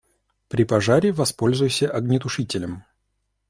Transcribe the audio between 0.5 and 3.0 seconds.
пожаре воспользуйся огнетушителем.